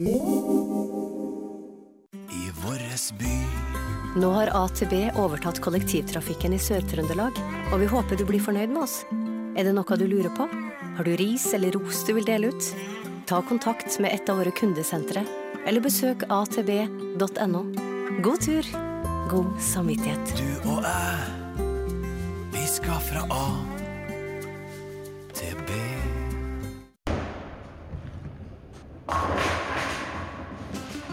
[0.00, 0.10] I
[2.62, 3.38] våres by
[4.20, 7.34] Nå har AtB overtatt kollektivtrafikken i Sør-Trøndelag,
[7.72, 9.02] og vi håper du blir fornøyd med oss.
[9.58, 10.46] Er det noe du lurer på?
[11.00, 12.68] Har du ris eller ros du vil dele ut?
[13.26, 15.24] Ta kontakt med et av våre kundesentre,
[15.66, 17.64] eller besøk atb.no.
[18.22, 18.70] God tur,
[19.34, 20.30] god samvittighet.
[20.38, 21.18] Du og jeg,
[22.54, 23.77] vi skal fra A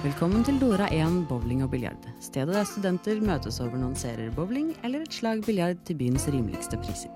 [0.05, 2.03] Velkommen til Dora 1 bowling og biljard.
[2.21, 6.77] Stedet der studenter møtes over noen serier bowling eller et slag biljard til byens rimeligste
[6.77, 7.09] priser.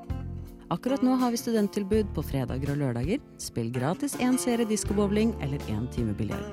[0.73, 3.22] Akkurat nå har vi studenttilbud på fredager og lørdager.
[3.38, 6.50] Spill gratis én serie diskobowling eller én time biljard.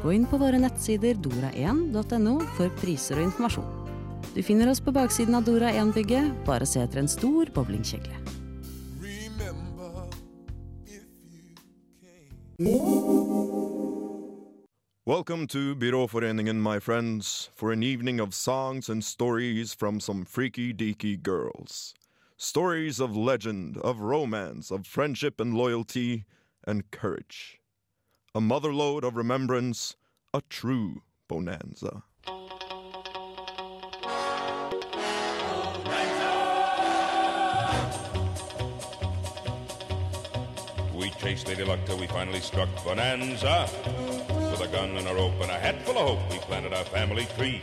[0.00, 3.68] Gå inn på våre nettsider dora1.no for priser og informasjon.
[4.32, 6.32] Du finner oss på baksiden av Dora 1-bygget.
[6.48, 8.16] Bare se etter en stor bowlingkjegle.
[15.08, 20.74] Welcome to Byråforeningen, my friends, for an evening of songs and stories from some freaky
[20.74, 21.94] deaky girls.
[22.36, 26.26] Stories of legend, of romance, of friendship and loyalty
[26.66, 27.58] and courage.
[28.34, 29.96] A motherlode of remembrance,
[30.34, 32.02] a true bonanza.
[40.94, 44.37] We chased Lady Luck till we finally struck Bonanza.
[44.58, 46.84] With a gun and a rope and a hat full of hope, we planted our
[46.86, 47.60] family tree.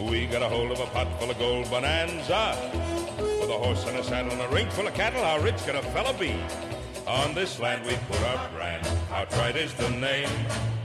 [0.00, 2.54] We got a hold of a pot full of gold Bonanza.
[3.18, 5.74] With a horse and a saddle and a ring full of cattle, how rich could
[5.74, 6.36] a fella be?
[7.08, 10.28] On this land we put our brand, outright is the name.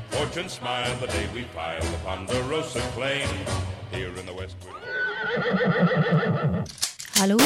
[0.09, 3.27] Fortune smiled the day we filed the Ponderosa claim.
[3.91, 4.57] Here in the West.
[7.19, 7.37] Hallo!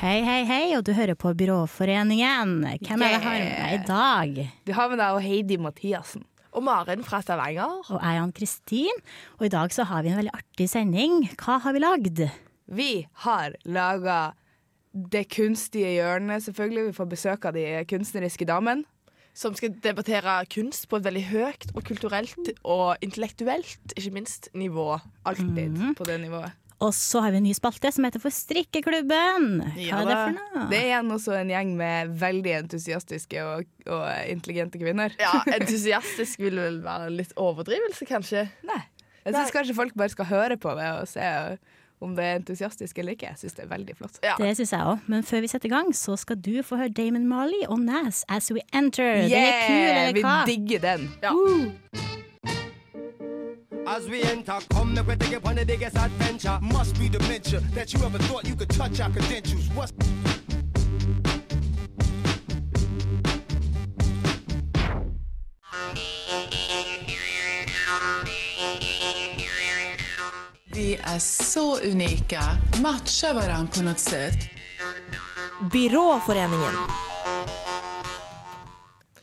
[0.00, 2.66] Hei, hei, hei, og du hører på Byråforeningen.
[2.82, 4.50] Hvem er det jeg har med meg i dag?
[4.66, 6.26] Du har med deg Heidi Mathiassen.
[6.56, 7.80] Og Maren fra Stavanger.
[7.92, 9.00] Og jeg er Ann-Kristin,
[9.38, 11.24] og i dag så har vi en veldig artig sending.
[11.36, 12.22] Hva har vi lagd?
[12.68, 12.92] Vi
[13.24, 14.34] har laga
[14.92, 16.86] Det kunstige hjørnet, selvfølgelig.
[16.86, 18.88] Vi får besøk av de kunstneriske damene.
[19.36, 24.96] Som skal debattere kunst på et veldig høyt og kulturelt og intellektuelt, ikke minst, nivå.
[25.28, 26.56] Alltid på det nivået.
[26.84, 29.48] Og så har vi en ny spalte som heter For strikkeklubben.
[29.74, 30.66] Hva er det for noe?
[30.70, 35.16] Det er igjen også en gjeng med veldig entusiastiske og, og intelligente kvinner.
[35.18, 38.46] Ja, entusiastisk vil vel være litt overdrivelse, kanskje.
[38.68, 38.80] Nei.
[39.24, 41.26] Jeg syns kanskje folk bare skal høre på det og se
[42.00, 43.32] om det er entusiastisk eller ikke.
[43.32, 44.20] Jeg syns det er veldig flott.
[44.22, 44.36] Ja.
[44.38, 45.08] Det syns jeg òg.
[45.10, 48.22] Men før vi setter i gang, så skal du få høre Damon Marley og Nas
[48.30, 49.24] As We Enter.
[49.26, 50.36] Den er kul, eller hva?
[50.46, 51.10] Vi digger den.
[51.26, 51.34] Ja.
[53.90, 56.58] As we enter, come look at the upon the biggest adventure.
[56.60, 59.66] Must be dementia that you ever thought you could touch our credentials.
[59.74, 59.92] What's
[70.72, 72.42] Vi är så unika,
[72.82, 74.38] matchar varandra på något sätt.
[75.72, 77.07] Byråforeningen.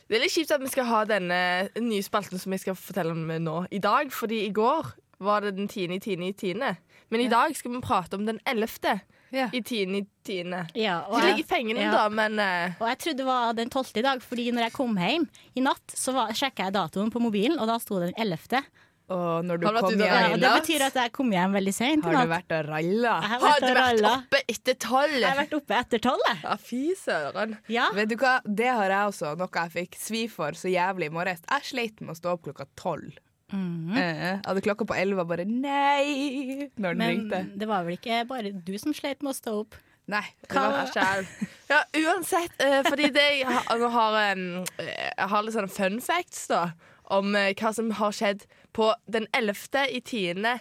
[0.06, 1.38] Det er litt kjipt at vi skal ha denne
[1.82, 4.12] nye spalten som jeg skal fortelle om nå i dag.
[4.14, 4.92] Fordi i går
[5.26, 6.76] var det den tiende i tiende i tiende.
[7.10, 9.00] Men i dag skal vi prate om den ellevte
[9.34, 9.48] Ja.
[9.52, 10.60] i tiende i tiende.
[10.78, 11.90] Ja, og jeg- ligger pengene, ja.
[11.90, 12.76] da, men uh...
[12.80, 15.60] Og jeg trodde det var den tolvte i dag, fordi når jeg kom hjem i
[15.66, 18.62] natt, så sjekka jeg datoen på mobilen, og da sto det den ellevte.
[19.08, 21.52] Og når du Har du vært kom hjem Ja, det betyr at jeg kom hjem
[21.54, 23.12] veldig seint har du vært og ralla.
[23.22, 24.14] Har har du vært ralla.
[24.24, 25.14] oppe etter tolv?
[25.20, 26.40] Jeg har vært oppe etter tolv, jeg.
[26.42, 27.54] Ja, fy søren.
[27.70, 27.84] Ja.
[27.94, 31.14] Vet du hva, det har jeg også, noe jeg fikk svi for så jævlig i
[31.14, 31.44] morges.
[31.50, 33.14] Jeg sleit med å stå opp klokka tolv.
[33.54, 33.94] Mm.
[33.94, 37.44] Eh, Jeg hadde klokka på elleve og bare nei når den Men ringte.
[37.62, 39.76] det var vel ikke bare du som sleit med å stå opp?
[40.08, 40.22] Nei.
[40.42, 41.26] det Hva var- sjæl?
[41.70, 42.52] Ja, uansett.
[42.62, 46.72] uh, fordi det jeg har, jeg har, eh, jeg har litt sånne fun facts da,
[47.14, 48.46] om eh, hva som har skjedd
[48.76, 50.58] på den ellevte i tiende.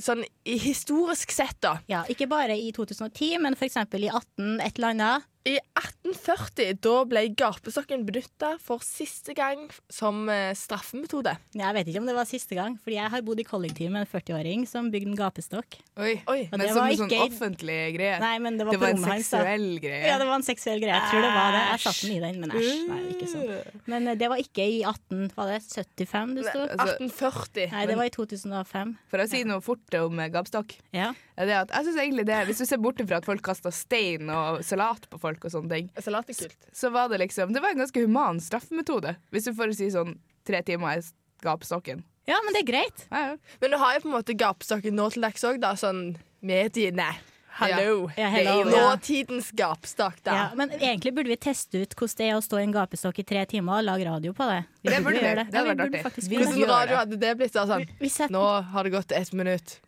[0.00, 1.76] Sånn historisk sett, da.
[1.90, 3.76] Ja, Ikke bare i 2010, men f.eks.
[3.76, 5.28] i 18 et eller annet.
[5.42, 11.32] I 1840 da ble gapestokken benytta for siste gang som eh, straffemetode.
[11.58, 14.04] Jeg vet ikke om det var siste gang, fordi jeg har bodd i kollektiv med
[14.04, 15.80] en 40-åring som bygde en gapestokk.
[15.98, 16.12] Oi.
[16.30, 16.44] Oi.
[16.52, 18.20] Men det som var en sånn offentlig greie.
[18.22, 19.40] Nei, men det var, det var en rommet hans, da.
[19.42, 20.04] seksuell greie.
[20.12, 21.00] Ja, det var en seksuell greie.
[21.00, 21.64] Jeg tror det var det.
[21.72, 22.86] Jeg satte den i den, men æsj.
[22.92, 23.82] Nei, ikke sånn.
[23.96, 26.64] Men eh, det var ikke i 18, var det 75 du sto?
[26.68, 27.68] Altså, 1840.
[27.74, 28.94] Nei, det var i 2005.
[29.10, 30.76] For å si noe fort om gapestokk.
[30.94, 31.10] Ja.
[31.34, 33.74] er Det at, jeg synes egentlig det, Hvis du ser bort fra at folk kaster
[33.74, 36.56] stein og salat på folk, og sånne ting Salat er kult.
[36.72, 39.16] så var det liksom Det var en ganske human straffemetode.
[39.32, 41.02] Hvis du får si sånn tre timer i
[41.42, 42.02] gapestokken.
[42.26, 43.06] ja, men det er greit.
[43.10, 43.36] Ja, ja.
[43.60, 45.72] Men du har jo på en måte gapestokken nå til dags òg, da.
[45.74, 47.14] Sånn mediene
[47.54, 48.08] Hallo.
[48.16, 50.32] Ja, Det er nåtidens gapestokk, da.
[50.34, 53.18] Ja, men egentlig burde vi teste ut hvordan det er å stå i en gapestokk
[53.20, 54.64] i tre timer og lage radio på det.
[54.82, 55.26] Vi Det burde vi.
[55.26, 57.52] gjøre Det Det, gjøre gjør Hvordan radio hadde det blitt?
[57.52, 57.84] da, sånn?
[58.00, 59.80] Vi setter- Nå har det gått ett minutt.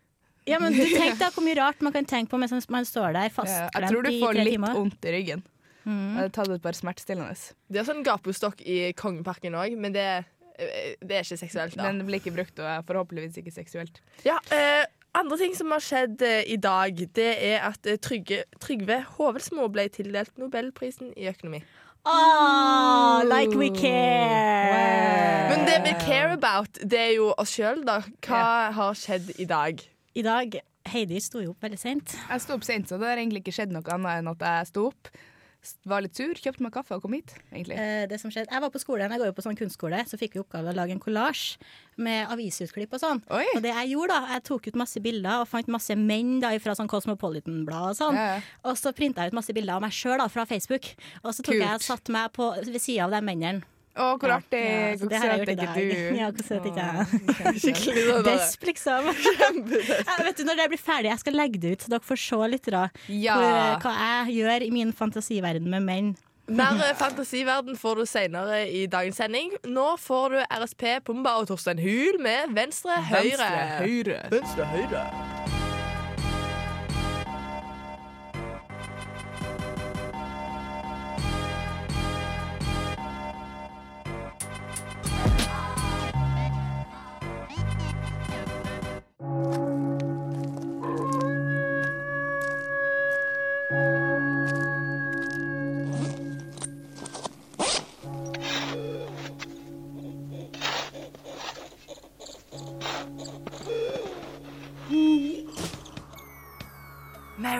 [0.45, 3.15] Ja, men du tenk da hvor mye rart man kan tenke på mens man står
[3.15, 3.69] der Ja, timer.
[3.73, 5.43] jeg tror du får litt vondt i ryggen.
[5.85, 7.33] Jeg hadde tatt et par smertestillende.
[7.69, 10.25] Det er sånn gapestokk i Kongeparken òg, men det,
[10.57, 11.75] eh, det er ikke seksuelt.
[11.77, 11.83] da.
[11.83, 14.01] Men det blir ikke brukt, og er forhåpentligvis ikke seksuelt.
[14.25, 18.43] Ja, eh, andre ting som har skjedd eh, i dag, det er at eh, Trygge,
[18.59, 21.63] Trygve Hovelsmo ble tildelt Nobelprisen i økonomi.
[22.05, 25.49] Oh, like we care!
[25.49, 28.01] Men det vi care about, det er jo oss sjøl, da.
[28.25, 29.81] Hva har skjedd i dag?
[30.15, 32.17] I dag Heidi sto jo opp veldig seint.
[32.29, 34.69] Jeg sto opp sent, så det har egentlig ikke skjedd noe annet enn at jeg
[34.69, 35.09] sto opp,
[35.89, 37.33] var litt sur, kjøpte meg kaffe og kom hit.
[37.49, 37.73] egentlig.
[37.81, 40.19] Eh, det som skjedde, jeg var på skolen, jeg går jo på sånn kunstskole, så
[40.21, 41.57] fikk vi oppgave å lage en kollasj
[42.05, 43.23] med avisutklipp og sånn.
[43.33, 43.47] Oi.
[43.55, 46.53] Og det jeg gjorde da, jeg tok ut masse bilder og fant masse menn da
[46.61, 48.19] fra sånn Cosmopolitan-blad og sånn.
[48.21, 48.41] Ja, ja.
[48.69, 50.93] Og så printa jeg ut masse bilder av meg sjøl fra Facebook.
[51.23, 51.65] Og så tok Kult.
[51.65, 53.65] jeg og satte meg på, ved sida av de mennene.
[53.95, 54.61] Å, hvor Ja, artig!
[54.65, 56.17] ja, Hvor søt er ikke du?
[56.19, 57.59] Ja, hvor søt ikke jeg?
[57.63, 59.09] Skikkelig sånn Desp, liksom.
[60.09, 62.19] Ja, vet du, når det blir ferdig, jeg skal legge det ut, så dere får
[62.25, 63.37] se litt da, Ja.
[63.39, 63.95] hvor, hva
[64.27, 66.13] jeg gjør i min fantasiverden med menn.
[66.45, 69.55] Mer eh, fantasiverden får du senere i dagens sending.
[69.65, 73.31] Nå får du RSP, Pumba og Torstein Hul med Venstre Høyre.
[73.31, 74.19] Venstre, høyre.
[74.35, 75.64] Venstre Høyre.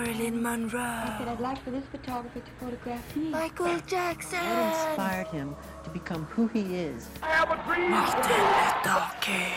[0.05, 0.79] Marilyn Monroe.
[0.79, 3.29] I'd like for this photographer to photograph me.
[3.29, 4.37] Michael Jackson.
[4.37, 7.09] What inspired him to become who he is?
[7.21, 9.51] Martin Luther King.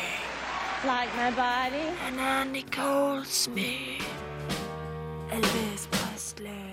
[0.86, 1.84] Like my body.
[2.06, 4.08] And Annie Goldsmith.
[5.30, 6.64] Elvis Presley.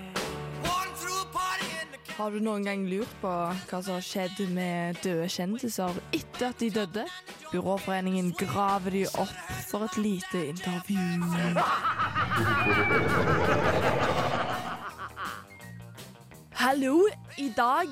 [2.16, 6.64] Har du noen gang lurt på hva som har skjedd med døde kjendiser etter at
[6.64, 7.04] de døde?
[7.52, 9.36] Byråforeningen graver de opp
[9.68, 10.96] for et lite intervju.
[16.52, 17.86] Hallo, i dag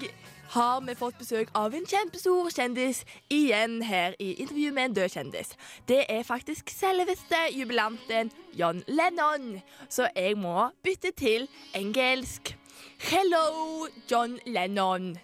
[0.50, 3.00] har vi fått besøk av en kjempestor kjendis
[3.32, 5.54] igjen her i intervju med en død kjendis.
[5.88, 12.52] Det er faktisk selveste jubilanten John Lennon, så jeg må bytte til engelsk.
[13.00, 15.14] Hello, John Lennon.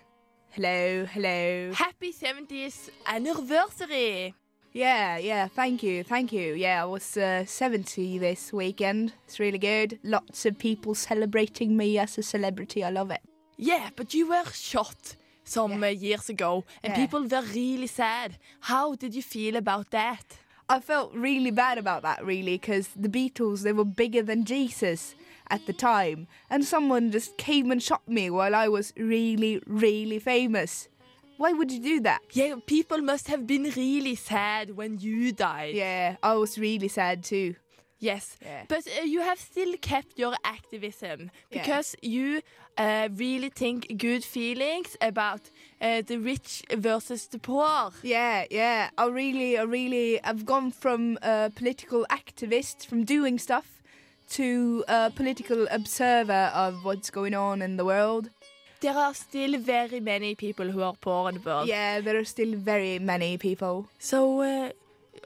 [0.50, 1.74] Hello, hello.
[1.74, 4.32] Happy 70s anniversary.
[4.72, 6.54] Yeah, yeah, thank you, thank you.
[6.54, 9.12] Yeah, I was uh, 70 this weekend.
[9.26, 9.98] It's really good.
[10.04, 12.84] Lots of people celebrating me as a celebrity.
[12.84, 13.20] I love it.
[13.56, 16.96] Yeah, but you were shot some uh, years ago, and Yeah.
[17.04, 18.38] people were really sad.
[18.60, 20.38] How did you feel about that?
[20.68, 25.16] I felt really bad about that, really, because the Beatles, they were bigger than Jesus
[25.50, 26.28] at the time.
[26.48, 30.86] And someone just came and shot me while I was really, really famous.
[31.40, 32.20] Why would you do that?
[32.32, 35.74] Yeah, people must have been really sad when you died.
[35.74, 37.54] Yeah, I was really sad too.
[37.98, 38.64] Yes, Yeah.
[38.68, 41.18] but uh, you have still kept your activism
[41.50, 41.58] Yeah.
[41.62, 42.42] because you
[42.76, 45.40] uh, really think good feelings about
[45.80, 47.90] uh, the rich versus the poor.
[48.02, 48.90] Yeah, yeah.
[48.98, 53.66] I really, I really, I've gone from a political activist, from doing stuff,
[54.36, 58.28] to a political observer of what's going on in the world.
[58.80, 61.68] There are still very many people who are poor in the world.
[61.68, 63.88] Yeah, there are still very many people.
[63.98, 64.70] So, uh,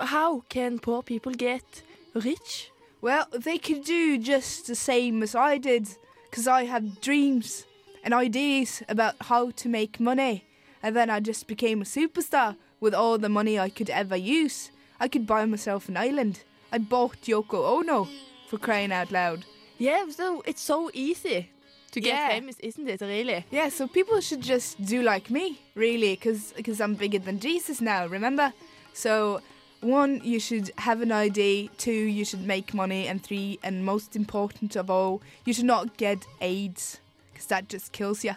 [0.00, 1.82] how can poor people get
[2.14, 2.72] rich?
[3.00, 5.86] Well, they could do just the same as I did,
[6.28, 7.64] because I have dreams
[8.02, 10.46] and ideas about how to make money.
[10.82, 14.72] And then I just became a superstar with all the money I could ever use.
[14.98, 16.42] I could buy myself an island.
[16.72, 18.08] I bought Yoko Ono
[18.48, 19.44] for crying out loud.
[19.78, 21.50] Yeah, so it's so easy
[21.94, 22.28] to get Yeah.
[22.36, 23.00] famous, isn't it?
[23.00, 23.44] Really?
[23.50, 28.06] Yeah, so people should just do like me, really, because I'm bigger than Jesus now,
[28.06, 28.52] remember?
[28.92, 29.40] So,
[29.80, 31.70] one, you should have an ID.
[31.78, 33.02] Two, you should make money.
[33.10, 37.00] And three, and most important of all, you should not get AIDS,
[37.32, 38.34] because that just kills you.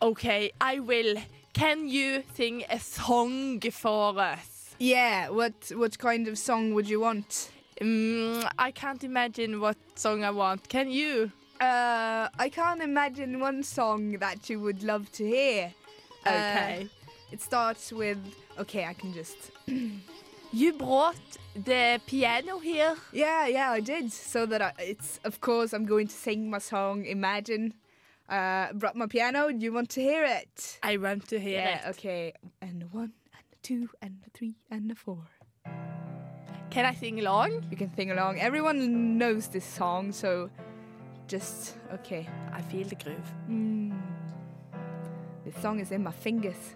[0.00, 1.16] Okay, I will.
[1.52, 4.74] Can you sing a song for us?
[4.78, 7.50] Yeah, what what kind of song would you want?
[7.80, 10.68] Mm, I can't imagine what song I want.
[10.68, 11.30] Can you?
[11.60, 15.72] Uh, I can't imagine one song that you would love to hear.
[16.24, 16.88] Uh, Okay.
[17.32, 18.18] it starts with
[18.58, 19.36] okay, I can just
[20.52, 21.20] You brought
[21.54, 22.96] the piano here.
[23.12, 24.10] Yeah, yeah, I did.
[24.12, 27.74] So that I, it's, of course, I'm going to sing my song Imagine.
[28.30, 29.50] Uh, brought my piano.
[29.52, 30.78] Do you want to hear it?
[30.82, 31.90] I want to hear yeah, it.
[31.90, 32.32] okay.
[32.62, 35.24] And one, and two, and three, and four.
[36.70, 37.66] Can I sing along?
[37.70, 38.38] You can sing along.
[38.40, 40.48] Everyone knows this song, so
[41.28, 42.26] just, okay.
[42.52, 43.32] I feel the groove.
[43.48, 44.00] Mm.
[45.44, 46.74] This song is in my fingers.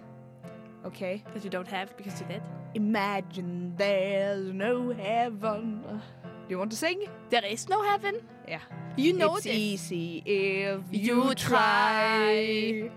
[0.84, 1.24] Okay.
[1.34, 2.42] That you don't have because you did.
[2.74, 5.82] Imagine there's no heaven.
[5.82, 7.08] Do you want to sing?
[7.30, 8.20] There is no heaven.
[8.46, 8.60] Yeah.
[8.96, 9.54] You know it's this.
[9.54, 12.90] easy if You you try.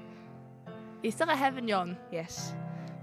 [1.04, 1.98] Is there a heaven, John?
[2.12, 2.54] Yes.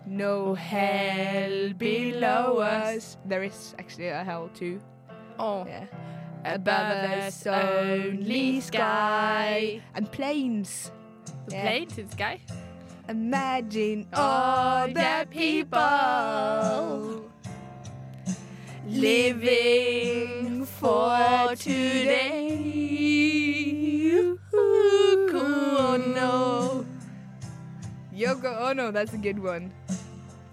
[0.04, 3.16] No hell below us.
[3.24, 4.80] There is actually a hell too.
[5.38, 5.64] Oh.
[5.66, 5.86] Yeah.
[6.44, 10.90] Above us only sky and plains.
[11.46, 11.62] The Yeah.
[11.62, 12.40] planes in sky.
[13.08, 17.22] Imagine all the people
[18.86, 22.58] living for today.
[24.52, 25.46] Yoko
[25.94, 26.84] Ono.
[28.14, 29.72] Yoko Ono, that's a good one.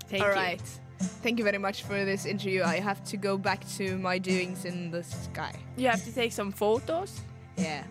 [0.09, 0.35] Thank All you.
[0.35, 0.78] right.
[0.99, 2.63] Thank you very much for this interview.
[2.63, 5.53] I have to go back to my doings in the sky.
[5.77, 7.21] You have to take some photos.
[7.57, 7.83] Yeah,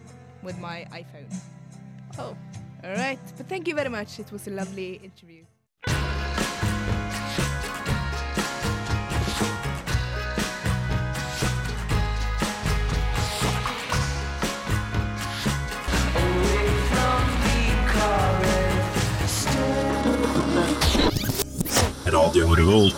[0.43, 1.35] with my iPhone.
[2.19, 2.37] Oh.
[2.85, 3.19] All right.
[3.37, 4.19] But thank you very much.
[4.21, 5.38] It was a lovely interview.
[22.19, 22.95] Radio Revolt.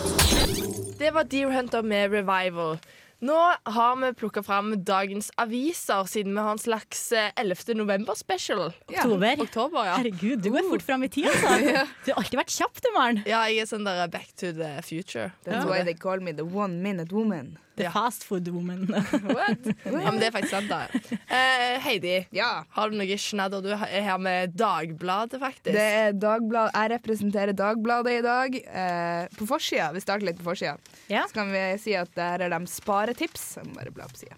[0.99, 2.77] Det var Deer Hunter med Revival.
[3.21, 7.75] Nå har vi plukka fram dagens aviser, siden vi har en slags eh, 11.
[7.77, 8.71] november-special.
[8.87, 9.41] Oktober.
[9.45, 9.99] Oktober ja.
[9.99, 11.85] Herregud, du går fort fram i tid, altså.
[12.05, 13.21] Du har alltid vært kjapp, du, Maren.
[13.29, 15.29] ja, jeg er sånn der back to the future.
[15.45, 17.59] That's why they call me the one minute woman.
[17.81, 18.85] The fast food woman.
[19.35, 19.65] What?
[19.85, 20.81] Ja, men det er faktisk sant, da.
[21.27, 22.63] Eh, Heidi, Ja.
[22.77, 23.61] har du noe snadder?
[23.65, 25.71] Du er her med Dagbladet, faktisk.
[25.75, 26.71] Det er Dagblad.
[26.75, 28.59] Jeg representerer Dagbladet i dag.
[28.61, 30.77] Eh, på forsida, vi starter litt på forsida,
[31.11, 31.25] Ja.
[31.27, 33.55] så kan vi si at der er de sparetips.
[33.57, 34.37] Jeg må bare bla på sida.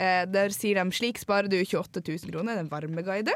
[0.00, 2.54] Eh, der sier de slik sparer du 28 000 kroner.
[2.54, 3.34] Det er en varmeguide.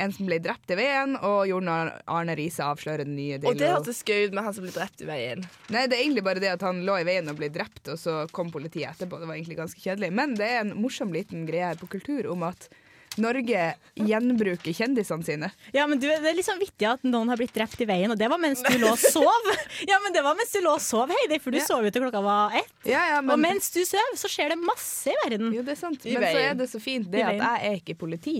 [0.00, 3.68] En som ble drept i veien, og Jon Arne Riise avslører den nye Og det
[3.68, 5.44] hørtes gøy ut med han som ble drept i veien.
[5.68, 7.98] Nei, det er egentlig bare det at han lå i veien og ble drept, og
[8.00, 9.20] så kom politiet etterpå.
[9.20, 10.12] Det var egentlig ganske kjedelig.
[10.16, 12.70] Men det er en morsom liten greie her på Kultur om at
[13.18, 13.62] Norge
[13.98, 15.48] gjenbruker kjendisene sine.
[15.74, 18.12] Ja, men du, Det er litt sånn vittig at noen har blitt drept i veien,
[18.14, 19.48] og det var mens du lå og sov.
[19.90, 21.64] Ja, men det var mens du lå og sov, Heidi, for du Ja.
[21.66, 22.70] sov jo til klokka var ett.
[22.86, 25.50] Ja, ja, men, Og mens du sov, så skjer det masse i verden.
[25.56, 26.06] jo, det er sant.
[26.06, 28.38] I Men så er det så fint det at jeg er ikke politi.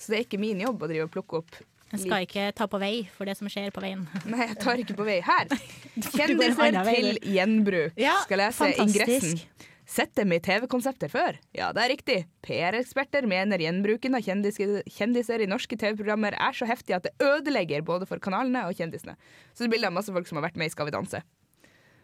[0.00, 1.58] Så det er ikke min jobb å drive og plukke opp
[1.92, 4.06] En skal ikke ta på vei for det som skjer på veien.
[4.32, 5.18] Nei, jeg tar ikke på vei.
[5.26, 5.50] Her!
[6.14, 7.98] Kjendiser til gjenbruk.
[7.98, 9.02] Ja, Skal lese fantastisk.
[9.02, 9.66] ingressen.
[9.90, 11.34] Sett dem i TV-konsepter før?
[11.50, 12.16] Ja, det er riktig.
[12.46, 18.06] PR-eksperter mener gjenbruken av kjendiser, i norske TV-programmer er så heftig at det ødelegger både
[18.06, 19.16] for kanalene og kjendisene.
[19.50, 21.24] Så det er bilder av masse folk som har vært med i Skal vi danse.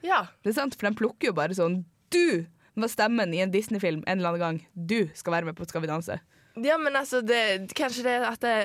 [0.03, 0.25] Ja.
[0.43, 2.43] Det er sant, for de plukker jo bare sånn Du
[2.75, 4.59] var stemmen i en Disney-film en eller annen gang.
[4.75, 6.19] Du skal være med på Skal vi danse.
[6.65, 8.59] Ja, men altså, det, kanskje det at det,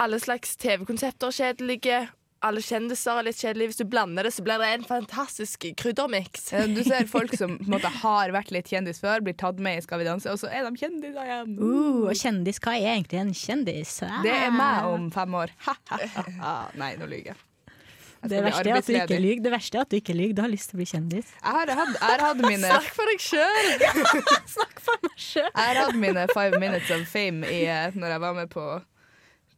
[0.00, 2.02] alle slags TV-konsepter er kjedelige.
[2.44, 3.70] Alle kjendiser er litt kjedelige.
[3.70, 6.50] Hvis du blander det, så blir det en fantastisk kryddermiks.
[6.52, 9.62] Eh, Du ser folk som på en måte har vært litt kjendis før, blir tatt
[9.64, 11.56] med i Skal vi danse, og så er de kjendiser igjen.
[11.56, 13.96] Uh, og kjendis, hva er egentlig en kjendis?
[14.26, 15.56] Det er meg om fem år.
[16.76, 17.42] Nei, nå lyver jeg.
[18.30, 19.42] Det verste, er at du ikke lyg.
[19.44, 20.34] det verste er at du ikke lyver.
[20.38, 21.32] Du har lyst til å bli kjendis.
[21.36, 23.70] Jeg har hatt, jeg har hatt mine Snakk for deg sjøl!
[25.34, 28.64] Jeg har hatt mine five minutes of fame i, eh, når jeg var med på,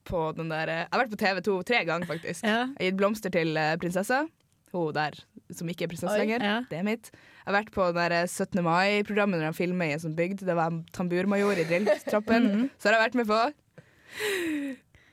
[0.08, 2.44] på den der eh, Jeg har vært på TV2 tre ganger, faktisk.
[2.46, 2.68] Ja.
[2.70, 4.23] Jeg har gitt blomster til eh, prinsessa.
[4.73, 5.18] Hun der
[5.54, 6.42] som ikke er prinsesse lenger.
[6.42, 6.56] ja.
[6.70, 7.11] Det er mitt.
[7.12, 8.62] Jeg har vært på den der 17.
[8.66, 10.42] mai-programmet når de filmer i en sånn bygd.
[10.46, 12.46] Det var tamburmajor i drilltrappen.
[12.50, 12.68] mm -hmm.
[12.78, 13.40] Så har jeg vært med på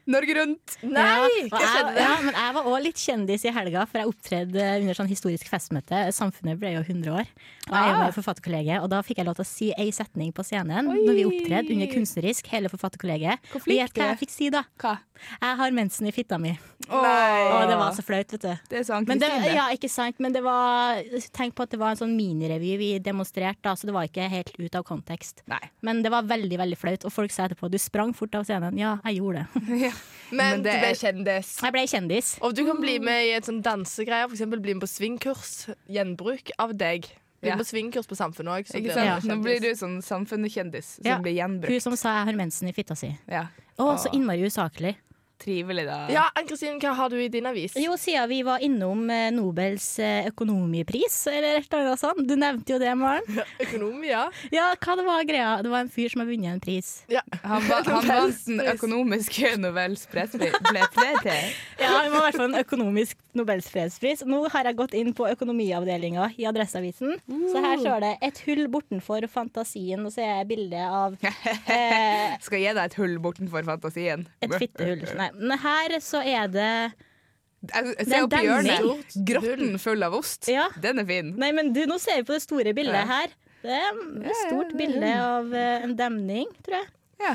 [0.07, 0.77] Norge Rundt.
[0.83, 1.93] Nei, Ja, hva skjedde?
[1.95, 5.07] jeg, ja, men jeg var òg litt kjendis i helga, for jeg opptredde under sånn
[5.07, 6.01] historisk festmøte.
[6.11, 7.27] Samfunnet ble jo 100 år.
[7.69, 8.03] Og jeg er jo Ah.
[8.03, 11.13] med Forfatterkollegiet, og da fikk jeg lov til å si ei setning på scenen når
[11.15, 13.39] vi opptredde under kunstnerisk, hele Forfatterkollegiet.
[13.55, 14.63] Og gjett hva jeg fikk si da?
[14.77, 14.97] Hva?
[15.39, 16.51] Jeg har mensen i fitta mi.
[16.89, 17.41] Nei.
[17.53, 18.57] Og det var så flaut, vet du.
[18.67, 20.99] Det er sant, Men det, ja, ikke sant, men det var
[21.31, 24.27] Tenk på at det var en sånn minirevy vi demonstrerte, da, så det var ikke
[24.29, 25.43] helt ut av kontekst.
[25.47, 25.61] Nei.
[25.81, 28.75] Men det var veldig veldig flaut, og folk sa etterpå du sprang fort av scenen.
[28.77, 29.92] Ja, jeg gjorde det.
[30.33, 31.49] Men, Men det du ble kjendis.
[31.61, 32.29] Jeg ble kjendis.
[32.41, 34.41] Og du kan bli med i et sånn dansegreier, f.eks.
[34.49, 35.51] bli med på svingkurs.
[35.87, 37.05] Gjenbruk av deg.
[37.43, 37.57] Bli Ja.
[37.59, 38.95] på svingkurs på Samfunnet òg.
[38.95, 39.19] Ja.
[39.19, 41.19] Nå blir du sånn samfunnskjendis som Ja.
[41.19, 41.81] blir Hun gjenbrukt.
[41.83, 43.15] som sa jeg har mensen i fitta si.
[43.27, 43.47] Ja.
[43.77, 44.95] Å, så innmari usaklig.
[45.43, 45.97] Trivelig, da.
[46.13, 47.75] Ja, Ann-Kristin, hva har du i din avis?
[47.79, 52.23] Jo, siden vi var innom eh, Nobels eh, økonomipris, eller et eller annet sånt.
[52.29, 53.43] Du nevnte jo det, Maren.
[53.59, 54.25] Økonomi, ja.
[54.53, 55.49] Ja, hva det var greia?
[55.65, 56.91] Det var en fyr som har vunnet en pris.
[57.43, 60.53] Han, ba, han vant den økonomiske Nobels fredspris.
[61.79, 64.23] Ja, han var i hvert fall en økonomisk Nobels fredspris.
[64.29, 67.17] Nå har jeg gått inn på økonomiavdelinga i Adresseavisen.
[67.51, 72.59] Så her står det 'Et hull bortenfor fantasien', og så er bildet av eh, Skal
[72.59, 74.27] jeg gi deg et hull bortenfor fantasien?
[74.41, 75.03] et fittehull.
[75.17, 76.69] Nei, men her så er det
[77.63, 78.49] Jeg er ser oppi demning.
[78.49, 79.17] hjørnet.
[79.29, 80.47] Grotten full av ost.
[80.51, 80.65] Ja.
[80.83, 81.33] Den er fin.
[81.39, 83.05] Nei, men du, nå ser vi på det store bildet Ja.
[83.05, 83.27] her.
[83.63, 86.89] Det er et stort bilde av eh, en demning, tror jeg.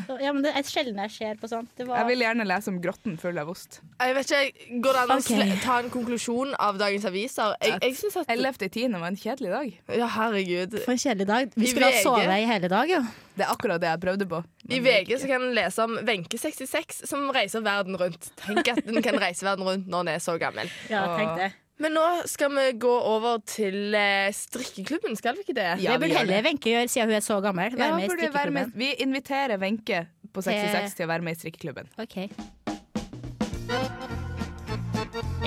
[0.06, 1.70] Så, ja, men Det er sjelden jeg ser på sånt.
[1.78, 3.80] Det var, Jeg vil gjerne lese om grotten full av ost.
[4.00, 5.54] Jeg vet ikke, Går det an å okay.
[5.64, 7.54] ta en konklusjon av dagens aviser?
[7.64, 8.98] Jeg, jeg synes at 11.10.
[8.98, 9.78] var en kjedelig dag.
[10.00, 10.76] Ja, herregud.
[10.84, 11.54] For en kjedelig dag.
[11.54, 13.00] Vi I skulle ha sovet i hele dag, jo.
[13.38, 14.42] Det er akkurat det jeg prøvde på.
[14.68, 18.32] I VG så kan en lese om Wenche66 som reiser verden rundt.
[18.42, 20.70] Tenk at den kan reise verden rundt når den er så gammel.
[20.90, 21.52] Ja, tenk det.
[21.78, 25.68] Men nå skal vi gå over til eh, strikkeklubben, skal vi ikke det?
[25.78, 27.76] det burde heller Wenche gjøre, siden hun er så gammel.
[27.78, 28.72] Være Ja, med i burde være med.
[28.74, 31.86] Vi inviterer Wenche på 66 til å være med i strikkeklubben.
[32.02, 32.16] Ok.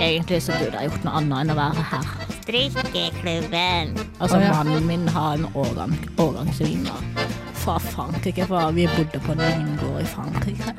[0.00, 2.08] Egentlig så burde jeg gjort noe annet enn å være her.
[2.40, 3.92] Strikkeklubben.
[4.18, 4.54] Altså, Å, ja.
[4.56, 7.04] mannen min har en årgang, årgangsvinger
[7.62, 10.74] fra Frankrike, for vi bodde på en vingård i Frankrike.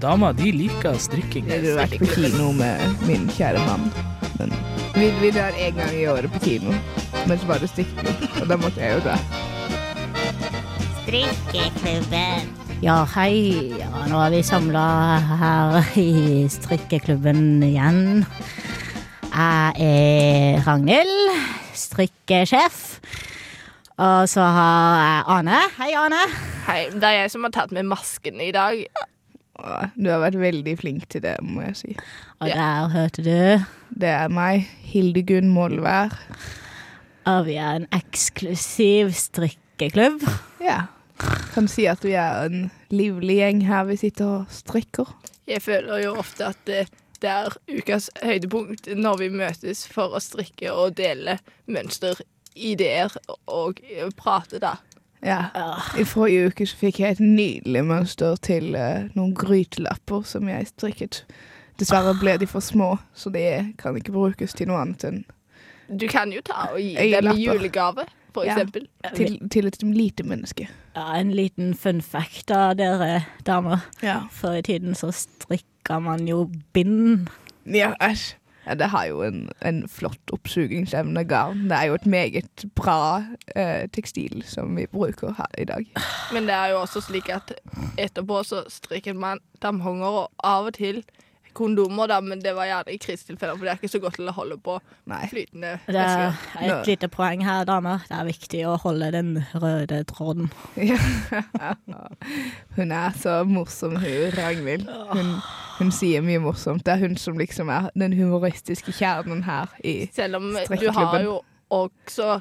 [0.00, 1.44] Damer de liker strikking.
[1.50, 3.90] Jeg har vært på kino med min kjære mann.
[4.38, 4.54] Men
[4.94, 6.72] vi, vi drar en gang i året på kino.
[7.28, 9.18] Men så var det strikkeklub, og da måtte jeg jo dra.
[11.02, 12.48] Strikkeklubben.
[12.80, 13.74] Ja, hei.
[13.76, 14.86] Ja, nå er vi samla
[15.42, 18.24] her i strikkeklubben igjen.
[19.28, 21.36] Jeg er Ragnhild,
[21.76, 22.80] strikkesjef.
[24.00, 25.60] Og så har jeg Ane.
[25.76, 26.24] Hei, Ane.
[26.70, 28.80] Hei, Det er jeg som har tatt med masken i dag.
[29.96, 31.96] Du har vært veldig flink til det, må jeg si.
[32.40, 33.66] Og der hørte du.
[34.00, 36.14] Det er meg, Hildegunn Målvær.
[37.30, 40.24] Og vi er en eksklusiv strikkeklubb.
[40.64, 40.86] Ja.
[41.52, 45.12] Kan si at vi er en livlig gjeng her vi sitter og strikker.
[45.50, 46.84] Jeg føler jo ofte at det,
[47.20, 51.36] det er ukas høydepunkt når vi møtes for å strikke og dele
[51.70, 52.22] mønster,
[52.54, 53.12] ideer
[53.50, 53.82] og
[54.18, 54.78] prate, da.
[55.22, 55.50] Ja.
[56.00, 60.66] I forrige uke så fikk jeg et nydelig mønster til eh, noen grytelapper som jeg
[60.70, 61.24] strikket.
[61.80, 65.20] Dessverre ble de for små, så de kan ikke brukes til noe annet enn
[66.00, 68.04] Du kan jo ta og gi dem i julegave,
[68.34, 68.86] for Ja, eksempel.
[69.16, 70.68] til, til et lite menneske.
[70.96, 73.80] Ja, en liten fun fact av dere damer.
[74.02, 74.20] Ja.
[74.30, 77.28] Før i tiden så strikka man jo bind.
[77.66, 78.36] Ja, æsj.
[78.78, 81.66] Det har jo en, en flott oppsugingsevne, garn.
[81.70, 83.22] Det er jo et meget bra
[83.56, 85.86] eh, tekstil som vi bruker her i dag.
[86.32, 87.54] Men det er jo også slik at
[87.98, 91.02] etterpå så strikker man tamponger og av og til
[91.56, 94.30] kondomer, da, men det var gjerne i krisetilfeller, for det er ikke så godt til
[94.30, 94.76] å holde på
[95.30, 98.04] flytende Det er et et lite poeng her, damer.
[98.08, 100.50] Det er viktig å holde den røde tråden.
[100.76, 100.98] Ja.
[102.76, 104.88] Hun er så morsom, hun Ragnhild.
[105.12, 105.34] Hun,
[105.78, 106.84] hun sier mye morsomt.
[106.86, 111.20] Det er hun som liksom er den humoristiske kjernen her i Selv om du har
[111.24, 112.40] jo også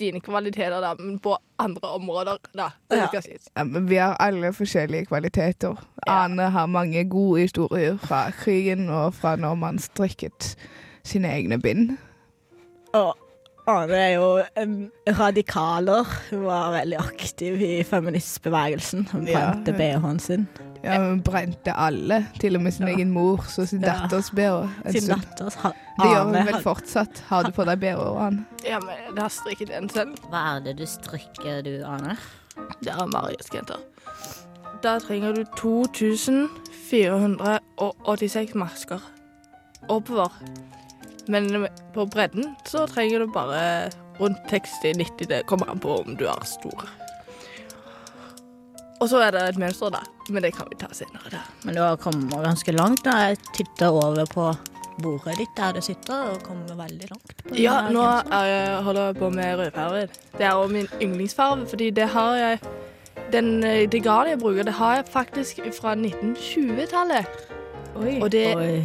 [0.00, 2.70] dine kvaliteter, da, men på andre områder, da.
[2.90, 3.06] Det Ja.
[3.12, 3.48] skal sies.
[3.56, 5.76] Ja, men vi har alle forskjellige kvaliteter.
[6.08, 10.54] Ane har mange gode historier fra krigen og fra når man strikket
[11.04, 11.96] sine egne bind.
[12.94, 13.16] Og
[13.68, 16.08] Ane er jo um, radikaler.
[16.30, 19.06] Hun var veldig aktiv i feministbevegelsen.
[19.12, 19.76] Hun brente ja.
[19.98, 20.48] BH-en sin.
[20.84, 23.86] Ja, hun brente alle, til og med sin egen mor, og sin Ja.
[24.00, 24.68] datters bh.
[24.92, 27.22] Sin datters ha- Det gjør hun vel fortsatt.
[27.28, 28.46] Har du på deg bh-en?
[28.64, 30.14] Ja, men det har strikket en selv.
[30.30, 32.16] Hva er det du strikker, du, Ane?
[32.82, 33.76] Det er Marius-jenter.
[34.82, 39.00] Da trenger du 2486 masker
[39.88, 40.28] oppover.
[41.28, 43.90] Men på bredden så trenger du bare
[44.20, 45.26] rundt 60-90.
[45.28, 46.84] Det kommer an på om du er stor.
[49.00, 50.02] Og så er det et mønster, da.
[50.28, 51.32] Men det kan vi ta senere.
[51.32, 51.40] Da.
[51.64, 53.16] Men du har kommet ganske langt da.
[53.30, 54.50] jeg titter over på
[55.00, 57.32] bordet ditt der du sitter, og kommer veldig langt.
[57.48, 60.08] på Ja, nå jeg, holder jeg på med rødfarge.
[60.36, 62.58] Det er jo min yndlingsfarge, fordi det har jeg
[63.32, 67.26] den, eh, Det garnet jeg bruker, det har jeg faktisk fra 1920-tallet.
[67.94, 68.84] Og det, Oi.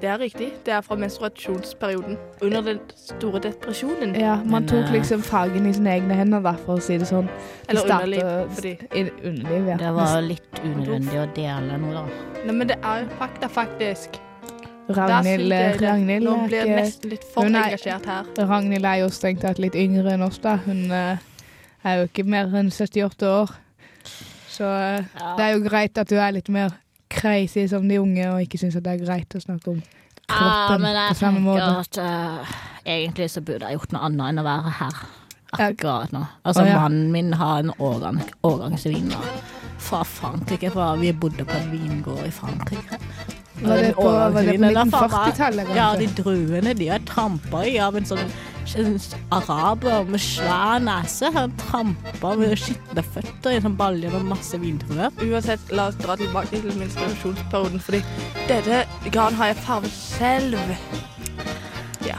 [0.00, 0.52] Det er riktig.
[0.66, 2.18] Det er fra menstruasjonsperioden.
[2.42, 4.14] Under den store depresjonen.
[4.20, 6.98] Ja, man Men, tok eh, liksom fagene i sine egne hender, da, for å si
[6.98, 7.26] det sånn.
[7.26, 9.76] Det Eller startet- underliv, fordi- Underliv, ja.
[9.76, 12.04] Det var litt unødvendig å dele noe, da.
[12.44, 14.20] Nei, men det er jo fakta, faktisk.
[14.88, 18.24] Ragnhild, jeg Ragnhild Nå blir jeg nesten litt for er- engasjert her.
[18.38, 20.56] Ragnhild er jo strengt tatt litt yngre enn oss, da.
[20.56, 21.16] Hun eh,
[21.84, 23.50] er jo ikke mer enn 78 år.
[24.48, 25.00] Så ja.
[25.36, 26.70] det er jo greit at du er litt mer
[27.12, 29.82] crazy som de unge og ikke syns det er greit å snakke om
[30.26, 31.68] kroppen ah, jeg på samme måte.
[31.84, 35.00] at uh, egentlig så burde jeg gjort noe annet enn å være her
[35.56, 36.24] akkurat nå.
[36.42, 36.80] Altså, oh, ja.
[36.82, 39.12] mannen min har en årgang, årgangsvin
[39.86, 42.98] fra Frankrike, for vi bodde på en vingård i Frankrike.
[43.62, 45.76] Var det på- var det på årgangsvinen, den er faen meg- 1940-tallet, kanskje?
[45.76, 48.30] Ja, de druene de er trampa i av en sånn
[48.76, 51.30] en araber med svær nese.
[51.32, 55.10] Han trampa med skitne føtter i en sånn balje med masse vindruer.
[55.22, 58.02] Uansett, la oss dra tilbake til menstruasjonsperioden, fordi
[58.48, 60.58] dette garn har jeg farget selv.
[62.06, 62.16] Ja.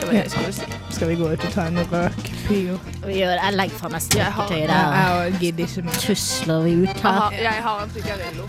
[0.00, 0.62] Det var det jeg skulle si.
[0.90, 2.78] Skal vi gå ut og ta en røk, Pio?
[3.06, 5.26] Vi gjør, jeg legger fra meg Jeg strikketøyet der.
[5.26, 5.92] og gidder ikke mer.
[5.92, 7.42] Tusler vi ut Jeg har, her.
[7.42, 8.46] jeg har en sigarillo.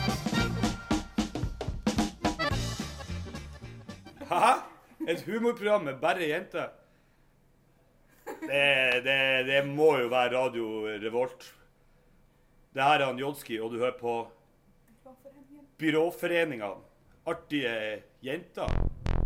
[5.07, 6.69] Et humorprogram med bare jenter?
[8.41, 11.53] Det, det, det må jo være Radio Revolt.
[12.73, 14.27] Det her er han Jodski, og du hører på
[15.77, 16.71] Byråforeninga.
[17.25, 18.67] Artige jenter.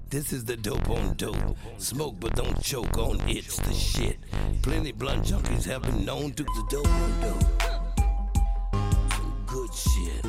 [0.10, 1.58] This is the dope on dope.
[1.78, 4.18] Smoke but don't choke on it's the shit.
[4.64, 7.46] Plenty blunt junkies have been known to the dope on dope.
[9.12, 10.27] Some good shit.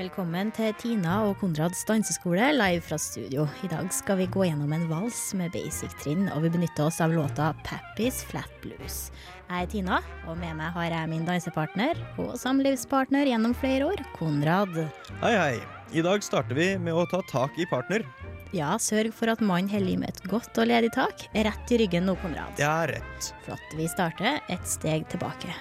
[0.00, 3.42] Velkommen til Tina og Konrads danseskole live fra studio.
[3.60, 7.02] I dag skal vi gå gjennom en vals med basic trinn, og vi benytter oss
[7.04, 9.10] av låta Pappys Flat Blues.
[9.50, 14.00] Jeg er Tina, og med meg har jeg min dansepartner og samlivspartner gjennom flere år,
[14.16, 14.72] Konrad.
[15.20, 15.60] Hei, hei.
[15.92, 18.08] I dag starter vi med å ta tak i partner.
[18.56, 21.28] Ja, sørg for at mannen holder i med et godt og ledig tak.
[21.36, 22.56] Rett i ryggen nå, Konrad.
[22.56, 23.32] Er rett.
[23.44, 23.76] Flott.
[23.76, 25.52] Vi starter ett steg tilbake.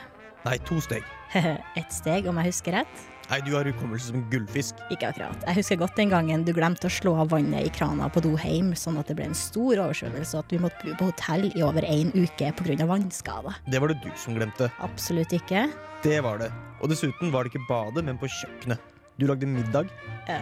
[0.48, 1.04] Nei, to steg.
[1.78, 3.10] Ett steg, om jeg husker rett.
[3.30, 4.80] Nei, du har hukommelse som gullfisk.
[4.90, 5.44] Ikke akkurat.
[5.46, 8.32] Jeg husker godt den gangen du glemte å slå av vannet i krana på do
[8.42, 11.46] hjem, sånn at det ble en stor oversvømmelse, og at vi måtte bo på hotell
[11.52, 12.88] i over én uke pga.
[12.90, 13.60] vannskader.
[13.70, 14.72] Det var det du som glemte.
[14.82, 15.68] Absolutt ikke.
[16.02, 16.50] Det var det.
[16.82, 18.82] Og dessuten var det ikke badet, men på kjøkkenet.
[19.20, 19.94] Du lagde middag.
[20.26, 20.42] Uh,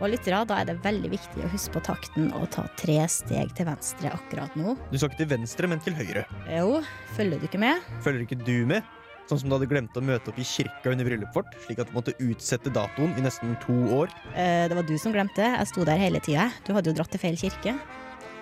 [0.00, 3.52] Og lyttere, da er det veldig viktig å huske på takten og ta tre steg
[3.58, 4.78] til venstre akkurat nå.
[4.90, 6.24] Du skal ikke til venstre, men til høyre.
[6.48, 6.80] Jo,
[7.18, 7.84] følger du ikke med?
[8.06, 8.93] Følger ikke du med?
[9.24, 11.88] Sånn som du hadde glemt å møte opp i kirka under bryllupet vårt, slik at
[11.88, 14.12] du måtte utsette datoen i nesten to år.
[14.34, 15.40] Eh, Det var du som glemte.
[15.40, 16.50] Jeg sto der hele tida.
[16.66, 17.78] Du hadde jo dratt til feil kirke.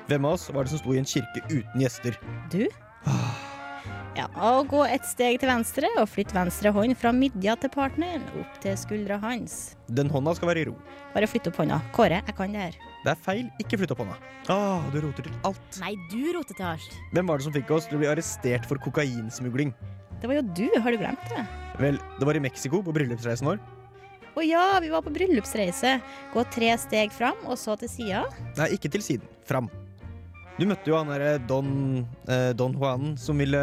[0.09, 2.19] Hvem av oss var det som sto i en kirke uten gjester?
[2.51, 2.67] Du?
[4.13, 8.27] Ja, og gå et steg til venstre og flytt venstre hånd fra midja til partneren
[8.43, 9.77] opp til skuldra hans.
[9.89, 10.75] Den hånda skal være i ro.
[11.15, 11.79] Bare flytt opp hånda.
[11.97, 12.77] Kåre, jeg kan det her.
[13.07, 14.19] Det er feil, ikke flytt opp hånda.
[14.53, 15.81] Åh, du roter til alt.
[15.81, 17.01] Nei, du roter til alt.
[17.15, 19.73] Hvem var det som fikk oss til å bli arrestert for kokainsmugling?
[20.23, 21.45] Det var jo du, har du glemt det?
[21.83, 23.63] Vel, det var i Mexico på bryllupsreisen vår.
[24.33, 25.97] Å ja, vi var på bryllupsreise.
[26.33, 28.23] Gå tre steg fram, og så til sida.
[28.57, 29.27] Nei, ikke til siden.
[29.49, 29.67] Fram.
[30.61, 33.61] Du møtte jo han derre Don, eh, Don Juan som ville,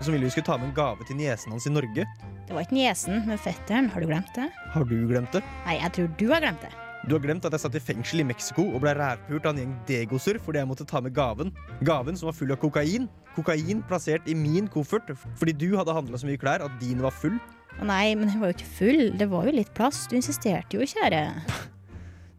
[0.00, 2.06] som ville vi skulle ta med en gave til niesen hans i Norge.
[2.48, 3.90] Det var ikke niesen, men fetteren.
[3.92, 4.48] Har du glemt det?
[4.74, 5.44] Har du glemt det?
[5.68, 6.72] Nei, jeg tror du har glemt det.
[7.04, 9.60] Du har glemt at jeg satt i fengsel i Mexico og ble rævpult av en
[9.60, 11.52] gjeng degoser fordi jeg måtte ta med gaven.
[11.84, 13.06] Gaven som var full av kokain.
[13.34, 17.14] Kokain plassert i min koffert fordi du hadde handla så mye klær at din var
[17.14, 17.36] full.
[17.80, 19.02] Å nei, men jeg var jo ikke full.
[19.18, 20.04] Det var jo litt plass.
[20.10, 21.24] Du insisterte jo, kjære.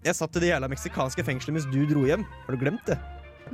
[0.05, 2.23] Jeg satt i det jævla meksikanske fengselet mens du dro hjem.
[2.45, 2.95] Har du glemt det?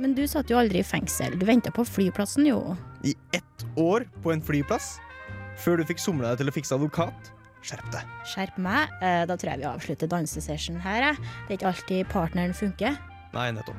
[0.00, 1.34] Men du satt jo aldri i fengsel.
[1.40, 2.76] Du venta på flyplassen, jo.
[3.04, 4.94] I ett år på en flyplass?
[5.60, 7.32] Før du fikk somla deg til å fikse advokat?
[7.62, 8.14] Skjerp deg.
[8.26, 8.90] Skjerp meg.
[9.02, 11.12] Eh, Da tror jeg vi avslutter dansesession her.
[11.46, 12.96] Det er ikke alltid partneren funker.
[13.32, 13.76] Nei, nettopp.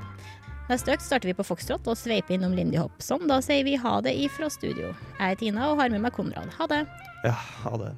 [0.69, 2.95] Neste økt starter vi på foxtrot og sveiper innom Lindy Hopp.
[3.03, 4.93] Sånn, da sier vi ha det ifra studio.
[5.19, 6.49] Jeg er Tina og har med meg Konrad.
[6.57, 6.85] Ha det.
[7.27, 7.93] Ja, ha det.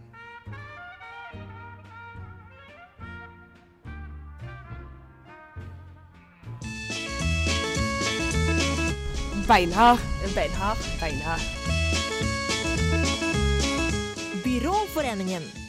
[9.46, 10.00] Beinhard.
[10.34, 10.78] Beinhard.
[11.00, 11.42] Beinhard.
[14.44, 15.65] Byråforeningen.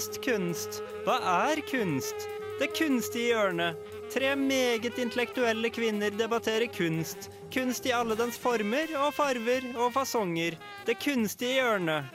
[0.00, 0.76] Kunst, kunst.
[1.04, 2.22] Hva er kunst?
[2.56, 3.76] Det kunstige hjørnet.
[4.08, 7.28] Tre meget intellektuelle kvinner debatterer kunst.
[7.52, 10.56] Kunst i alle dens former og farver og fasonger.
[10.88, 12.08] Det kunstige hjørnet.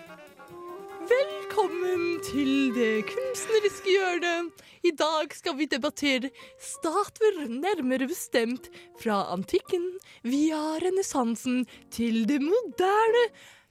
[1.11, 4.65] Velkommen til det kunstneriske hjørnet.
[4.81, 9.91] I dag skal vi debattere statuer, nærmere bestemt fra antikken
[10.25, 13.27] via renessansen til det moderne.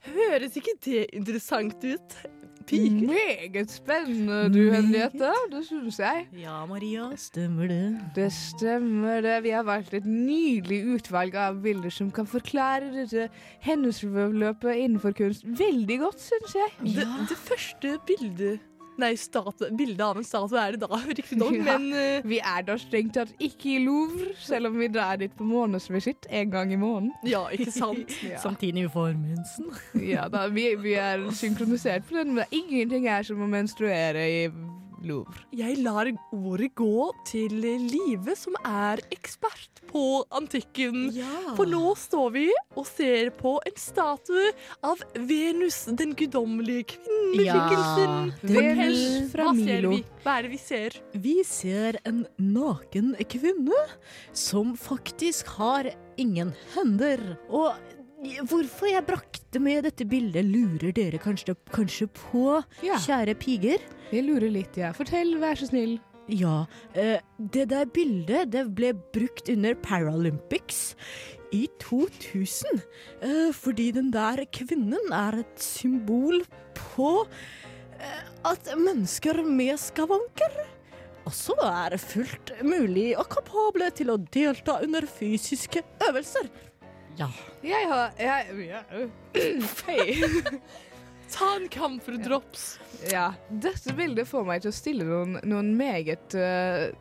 [0.07, 2.19] Høres ikke det interessant ut?
[2.67, 3.07] Piker.
[3.11, 5.31] Meget spennende, du Henriette.
[5.51, 6.27] Det syns jeg.
[6.41, 7.81] Ja, Maria, stemmer det.
[8.15, 9.37] Det stemmer det.
[9.43, 13.29] Vi har valgt et nydelig utvalg av bilder som kan forklare dette
[13.65, 16.95] hendelsesforløpet innenfor kunst veldig godt, syns jeg.
[16.95, 18.59] Det, det første bildet
[19.01, 22.63] Nei, statue, bildet av en statue er det da, riktignok, Ja, men uh, vi er
[22.67, 26.71] da strengt tatt ikke i Louvre, selv om vi drar dit på månedsvisitt en gang
[26.73, 27.11] i måneden.
[27.27, 28.15] Ja, ikke sant?
[28.25, 28.39] Ja.
[28.41, 29.67] Samtidig får mensen.
[30.01, 34.39] Ja da, vi, vi er synkronisert på den, men ingenting er som å menstruere i
[35.03, 35.43] Louvre.
[35.55, 41.09] Jeg lar ordet gå til Live, som er ekspert på antikken.
[41.57, 44.51] For nå står vi og ser på en statue
[44.85, 48.31] av Venus, den guddommelige kvinneskikkelsen.
[48.41, 49.95] Ja, Venus fra Milo.
[49.95, 50.01] vi?
[50.23, 50.99] Hva er det vi ser?
[51.25, 53.83] Vi ser en naken kvinne
[54.35, 57.35] som faktisk har ingen hender.
[57.49, 57.75] Og
[58.47, 62.95] hvorfor jeg brakte med dette bildet, lurer dere kanskje, kanskje på, Ja.
[62.97, 63.79] kjære piger?
[64.11, 64.91] Vi lurer litt, ja.
[64.93, 65.99] Fortell, vær så snill.
[66.27, 70.95] Ja, eh, det der bildet det ble brukt under Paralympics
[71.53, 72.81] i 2000.
[73.21, 76.41] Eh, fordi den der kvinnen er et symbol
[76.73, 77.27] på
[77.99, 80.65] eh, at mennesker med skavanker
[81.25, 86.49] også er fullt mulig og kapable til å delta under fysiske øvelser.
[87.15, 87.29] Ja.
[87.63, 89.09] Jeg har jeg, jeg,
[89.87, 90.51] Hei.
[91.35, 92.65] Ta en camphor-drops.
[93.09, 96.93] Ja, dette bildet får meg til å stille noen, noen meget uh,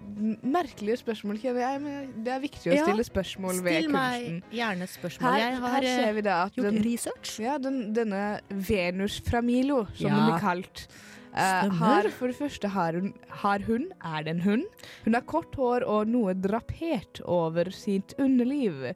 [0.42, 1.82] merkelige spørsmål, jeg.
[1.84, 3.84] Men det er viktig å Ja, stille spørsmål ved kunsten.
[3.84, 5.28] Still meg gjerne spørsmål.
[5.28, 7.34] Her, jeg har her eh, ser vi da at gjort den, research.
[7.44, 10.16] Ja, den, denne Venus fra Milo, som Ja.
[10.16, 10.86] hun er kalt.
[11.34, 13.08] Uh, har, for det første har hun,
[13.42, 14.84] har hun Er det en hund?
[15.02, 18.94] Hun har kort hår og noe drapert over sitt underliv.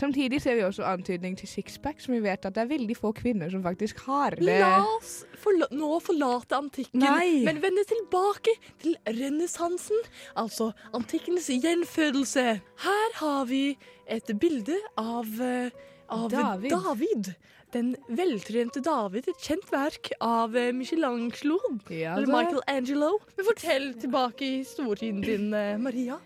[0.00, 3.12] Samtidig ser vi også antydning til sixpack, som vi vet at det er veldig få
[3.16, 4.56] kvinner som faktisk har det.
[4.62, 7.42] La oss forla nå forlate antikken, Nei.
[7.44, 10.00] men vende tilbake til renessansen,
[10.40, 12.46] altså antikkens gjenfødelse.
[12.86, 13.64] Her har vi
[14.08, 15.70] et bilde av, eh,
[16.08, 16.70] av David.
[16.70, 17.34] David.
[17.70, 21.60] Den veltrente David, et kjent verk av eh, Michelangelo.
[21.92, 23.12] Ja, eller Michael Michelangelo.
[23.36, 26.18] Men fortell tilbake i historien din, eh, Maria.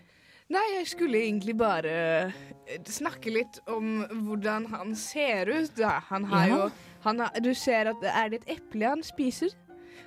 [0.53, 1.93] Nei, jeg skulle egentlig bare
[2.29, 5.73] eh, snakke litt om hvordan han ser ut.
[5.79, 6.01] Da.
[6.11, 6.57] Han har Ja.
[6.57, 6.71] jo
[7.05, 9.51] han har, Du ser at det er det et eple han spiser.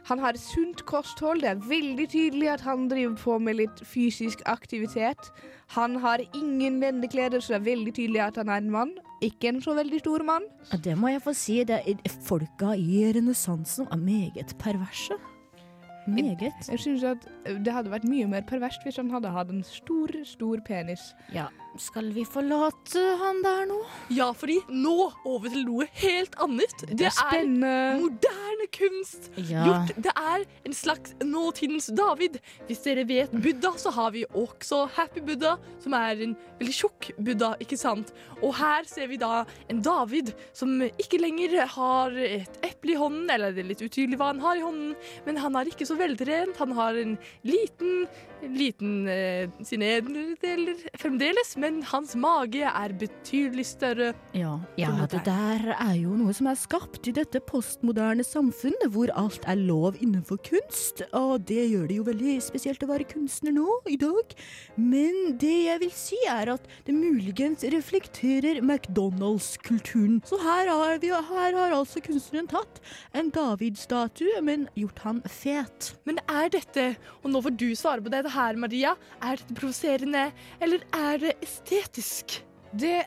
[0.08, 1.41] Han har et sunt kosthold.
[1.41, 5.32] Det er veldig tydelig at han driver på med litt fysisk aktivitet.
[5.76, 8.93] Han har ingen vendekleder, så det er veldig tydelig at han er en mann.
[9.21, 10.43] Ikke en så veldig stor mann.
[10.71, 11.63] Ja, Det må jeg få si.
[11.63, 15.17] Det er, folka i renessansen er meget perverse.
[16.07, 16.69] Meget.
[16.71, 17.27] Jeg synes at
[17.65, 21.11] det hadde vært mye mer perverst hvis han hadde hatt en stor, stor penis.
[21.33, 21.45] Ja,
[21.81, 23.77] skal vi forlate han der nå?
[24.13, 24.95] Ja, fordi nå
[25.27, 26.85] over til noe helt annet.
[26.89, 27.69] Det, er spennende.
[27.69, 29.29] er moderne kunst.
[29.37, 29.65] Ja.
[29.67, 32.39] Gjort, det er en slags nåtidens David.
[32.67, 37.11] Hvis dere vet Buddha, så har vi også Happy Buddha, som er en veldig tjukk
[37.17, 38.13] Buddha, ikke sant?
[38.41, 43.29] Og her ser vi da en David som ikke lenger har et eple i hånden,
[43.33, 44.95] eller det er litt utydelig hva han har i hånden,
[45.27, 46.57] men han er ikke så veltrent.
[46.61, 47.15] Han har en
[47.47, 48.07] liten,
[48.43, 49.97] liten eh, sine
[50.41, 54.13] deler, fremdeles, men hans mage er betydelig større.
[54.38, 59.12] Ja, ja, det der er jo noe som er skapt i dette postmoderne samfunnet, hvor
[59.19, 63.56] alt er lov innenfor kunst, og det gjør det jo veldig spesielt å være kunstner
[63.56, 64.32] nå, i dag.
[64.80, 70.21] Men det jeg vil si er at det muligens reflekterer McDonald's-kulturen.
[70.30, 72.80] Så her har, vi, her har altså kunstneren tatt
[73.17, 75.91] en David-statue, men gjort han fet.
[76.08, 76.88] Men er dette,
[77.23, 80.30] og nå får du svare på dette her, Maria, er dette provoserende,
[80.63, 82.43] eller er det estetisk?
[82.71, 83.05] Det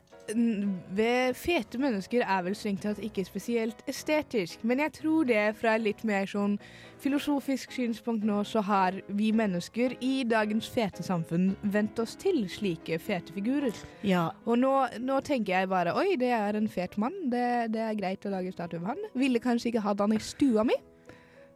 [0.87, 5.73] ved fete mennesker er vel strengt tatt ikke spesielt estetisk, men jeg tror det fra
[5.81, 6.55] litt mer sånn
[7.03, 13.01] filosofisk synspunkt nå, så har vi mennesker i dagens fete samfunn vent oss til slike
[13.03, 13.75] fete figurer.
[14.07, 14.29] Ja.
[14.47, 17.99] Og nå, nå tenker jeg bare oi, det er en fet mann, det, det er
[17.99, 19.03] greit å lage statue av han.
[19.19, 20.79] Ville kanskje ikke hatt han i stua mi,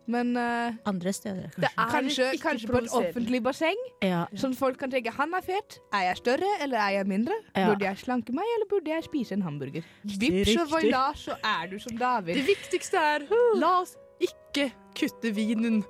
[0.07, 4.27] men uh, Andre steder, Det er Kanskje, ikke kanskje på et offentlig basseng, Ja.
[4.37, 5.79] sånn folk kan tenke han er fet.
[5.93, 7.35] Er jeg større, eller er jeg mindre?
[7.57, 7.69] Ja.
[7.71, 9.83] Burde jeg slanke meg, eller burde jeg spise en hamburger?
[10.05, 12.35] Vips og voila, så er du som David.
[12.35, 15.83] Det viktigste er, la oss ikke kutte vinen.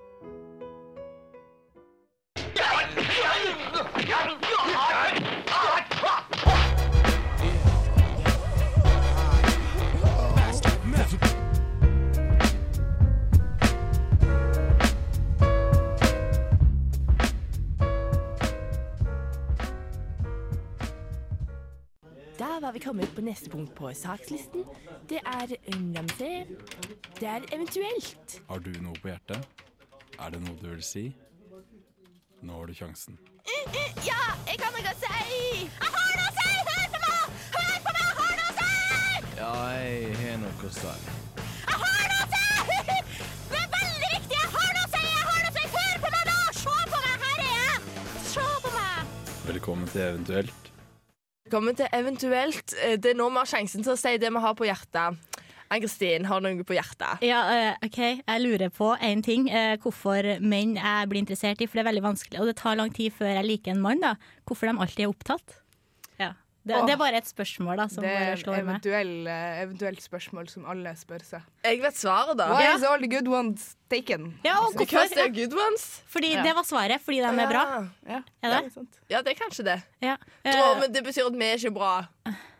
[22.54, 24.62] Der var vi kommet på neste punkt på sakslisten.
[25.08, 25.46] Det er
[26.18, 26.46] se.
[27.20, 28.42] Det er eventuelt.
[28.48, 29.42] Har du noe på hjertet?
[30.22, 31.16] Er det noe du vil si?
[32.42, 33.18] Nå har du sjansen.
[34.06, 35.10] Ja, jeg kan noe å si!
[35.66, 36.46] Jeg har noe å si!
[36.70, 37.22] Hør på meg!
[37.56, 38.06] Hør på meg!
[38.06, 38.70] Jeg har noe å si!
[39.40, 40.94] Ja, jeg har noe å si.
[41.58, 42.46] Jeg har noe å si!
[43.50, 44.38] Det er veldig riktig!
[44.38, 45.02] Jeg har noe å si!
[45.08, 45.64] Jeg har noe å si!
[45.74, 46.38] Hør på meg, nå!
[46.60, 47.16] Se på meg!
[47.24, 47.78] Her er jeg!
[48.30, 49.18] Se på meg!
[49.50, 50.73] Velkommen til Eventuelt.
[51.54, 52.72] Velkommen til Eventuelt.
[52.82, 55.20] Eh, Det er nå vi har sjansen til å si det vi har på hjertet.
[55.70, 57.22] Ann-Kristin har noe på hjertet.
[57.22, 57.98] Ja, eh, OK.
[58.26, 59.48] Jeg lurer på én ting.
[59.48, 61.66] eh, hvorfor menn jeg blir interessert i.
[61.66, 64.00] For det er veldig vanskelig, og det tar lang tid før jeg liker en mann.
[64.00, 64.16] da.
[64.44, 65.63] Hvorfor de alltid er opptatt.
[66.66, 66.78] Ja.
[66.80, 69.58] Det, det er bare et spørsmål da, som Det bare er slår eventuell, med.
[69.66, 71.42] eventuelt spørsmål som alle spør seg.
[71.64, 72.46] Jeg vet svaret, da.
[72.54, 72.76] Why Ja.
[72.78, 74.30] is all the good ones taken?
[74.44, 74.86] Ja, og hvorfor?
[74.86, 76.02] Because good ones.
[76.08, 76.42] Fordi Ja.
[76.42, 77.00] det var svaret.
[77.04, 77.64] Fordi de er bra.
[78.08, 78.86] Ja, Er det?
[79.10, 79.82] Ja, det er kanskje det.
[80.00, 80.16] Ja.
[80.46, 82.06] Uh, Eh, men det betyr at vi er ikke bra.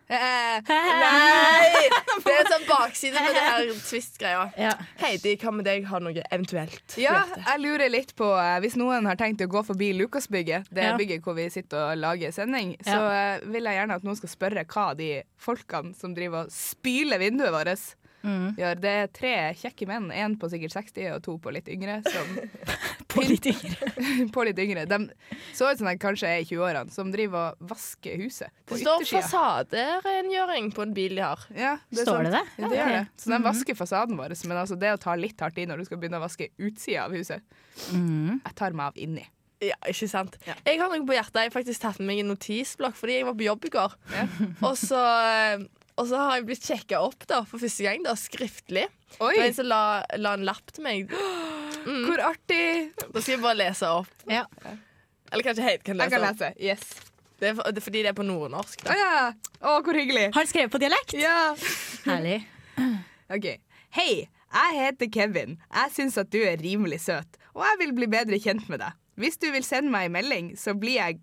[0.06, 1.88] Eh, Nei!
[2.24, 4.42] Det er en sånn bakside med det her twist-greia.
[4.60, 4.72] Ja.
[5.00, 5.86] Heidi, hva med deg?
[5.88, 6.96] Har noe eventuelt?
[7.00, 10.84] Ja, jeg lurer litt på eh, Hvis noen har tenkt å gå forbi Lukasbygget, det
[10.90, 10.94] Ja.
[11.00, 13.34] bygget hvor vi sitter og lager sending, så Ja.
[13.38, 17.18] eh, vil jeg gjerne at noen skal spørre hva de folkene som driver og spyler
[17.18, 18.56] vinduet vårt, Mm.
[18.56, 18.78] gjør.
[18.80, 21.98] Det er tre kjekke menn, én på sikkert 60 og to på litt yngre.
[22.08, 22.24] Som,
[23.18, 24.28] På litt yngre.
[24.34, 24.84] på litt yngre.
[24.90, 24.98] De
[25.54, 28.50] så ut som de kanskje er i 20-årene, som driver og vasker huset.
[28.66, 31.44] På Det står fasaderengjøring på en bil de har.
[31.54, 32.24] Ja, Står sant.
[32.28, 32.42] det det?
[32.58, 33.04] Ja, det gjør det.
[33.20, 33.46] Så de Mhm.
[33.48, 36.18] vasker fasaden vår, men altså det å ta litt hardt i når du skal begynne
[36.20, 37.42] å vaske utsida av huset
[37.90, 38.40] Mm.
[38.44, 39.24] Jeg tar meg av inni.
[39.60, 40.36] Ja, ikke sant?
[40.66, 41.34] Jeg har noe på hjertet.
[41.42, 43.94] Jeg har faktisk tatt med meg en notisblokk fordi jeg var på jobb i går.
[44.68, 45.64] og, så, eh,
[45.98, 48.86] og så har jeg blitt sjekka opp da, for første gang, da, skriftlig.
[49.20, 49.32] Oi.
[49.32, 49.82] Det var en som la,
[50.18, 51.10] la en lapp til meg.
[51.84, 52.04] Mm.
[52.08, 52.92] Hvor artig!
[52.98, 54.12] Da skal jeg bare lese opp.
[54.30, 54.44] Ja.
[55.32, 56.40] Eller kanskje Heid kan lese Jeg kan opp.
[56.40, 56.52] lese.
[56.60, 57.10] Yes.
[57.40, 58.84] Det er, for, det er fordi det er på nordnorsk.
[58.86, 58.94] Å Da.
[58.96, 59.22] ja!
[59.60, 60.28] Å, hvor hyggelig.
[60.32, 61.14] Har han skrevet på dialekt?
[61.18, 61.54] Ja.
[62.06, 62.38] Herlig.
[63.34, 63.48] OK.
[63.98, 64.10] Hei,
[64.54, 65.56] jeg heter Kevin.
[65.74, 68.94] Jeg syns at du er rimelig søt, og jeg vil bli bedre kjent med deg.
[69.20, 71.18] Hvis du vil sende meg en melding, så blir jeg,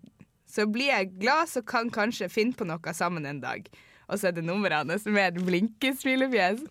[0.48, 3.66] så blir jeg glad, så kan kanskje finne på noe sammen en dag.
[4.08, 6.64] Og så er det nummeret hans med et blinkesmilefjes.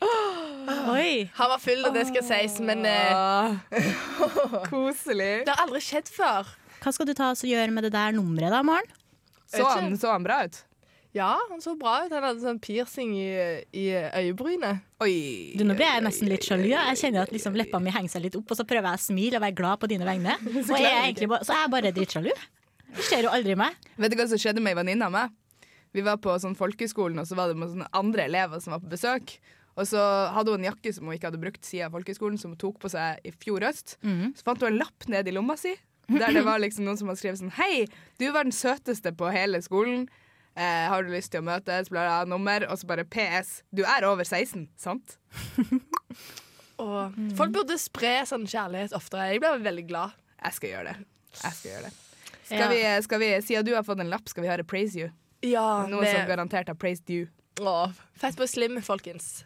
[0.91, 1.29] Oi.
[1.37, 3.85] Han var full, og det skal sies, men eh,
[4.71, 5.45] Koselig.
[5.47, 6.49] det har aldri skjedd før.
[6.81, 8.89] Hva skal du ta og gjøre med det der nummeret, da, Maren?
[9.51, 10.61] Så han, så han bra ut?
[11.11, 12.13] Ja, han så bra ut.
[12.15, 13.27] Han hadde sånn piercing i,
[13.75, 14.79] i øyebrynet.
[15.03, 15.51] Oi.
[15.59, 16.69] Du, nå blir jeg nesten litt sjalu.
[16.71, 19.05] Jeg kjenner at liksom leppa mi henger seg litt opp, og så prøver jeg å
[19.09, 20.37] smile og være glad på dine vegne.
[20.61, 22.31] Og jeg er egentlig bare, så er jeg bare dritsjalu.
[22.95, 23.75] Det skjer jo aldri meg.
[23.99, 25.35] Vet du hva som skjedde med ei venninne av meg?
[25.91, 28.79] Vi var på sånn folkeskolen, og så var det med sånne andre elever som var
[28.83, 29.35] på besøk.
[29.81, 30.01] Og så
[30.35, 32.91] hadde hun en jakke som hun ikke hadde brukt siden folkeskolen, som hun tok på
[32.93, 33.95] seg i fjor høst.
[34.05, 34.31] Mm.
[34.37, 35.73] Så fant hun en lapp ned i lomma si,
[36.11, 37.85] der det var liksom noen som hadde skrevet sånn Hei,
[38.19, 40.05] du var den søteste på hele skolen.
[40.59, 41.89] Eh, har du lyst til å møtes?
[41.89, 42.65] Bla, bla, nummer.
[42.67, 43.61] Og så bare PS.
[43.71, 45.17] Du er over 16, sant?
[46.81, 49.29] Og Folk burde spre sånn kjærlighet oftere.
[49.31, 50.15] Jeg ble veldig glad.
[50.41, 51.09] Jeg skal gjøre det.
[51.37, 51.93] Jeg skal gjøre det.
[52.41, 52.69] Skal, Ja.
[52.73, 55.11] vi, skal vi, Siden du har fått en lapp, skal vi høre Praise You?
[55.45, 56.11] Ja, Noen det...
[56.13, 57.29] som garantert har praised you.
[58.15, 59.45] Fett på slim, folkens.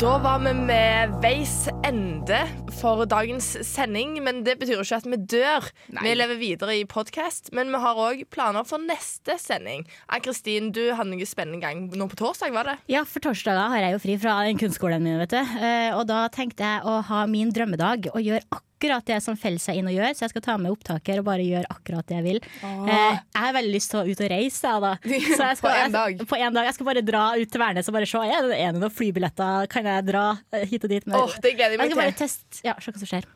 [0.00, 2.38] Da var vi med veis ende
[2.78, 5.66] for dagens sending, men det betyr jo ikke at vi dør.
[5.92, 9.84] Vi lever videre i podkast, men vi har òg planer for neste sending.
[10.08, 12.78] Ann-Kristin, du hadde noe spennende gang nå på torsdag, var det?
[12.88, 15.40] Ja, for torsdager har jeg jo fri fra kunstskolen min, vet du.
[15.60, 19.60] Eh, Og da tenkte jeg å ha min drømmedag og gjøre akkurat det som feller
[19.60, 22.16] seg inn og gjør, Så jeg skal ta med opptaker og bare gjøre akkurat det
[22.16, 22.40] jeg vil.
[22.64, 22.88] Åh.
[22.88, 24.92] Eh, Jeg har veldig lyst til å ut og reise, jeg, da.
[25.36, 26.22] Så jeg skal, På en dag?
[26.30, 26.64] På en dag.
[26.64, 28.18] Jeg skal bare dra ut til Værnes og bare se.
[28.18, 29.66] Er det noen flybilletter?
[29.72, 31.04] Kan jeg dra eh, hit og dit?
[31.06, 31.96] Åh, det gleder jeg meg til.
[31.96, 33.28] Jeg skal bare teste, ja, se hva som skjer.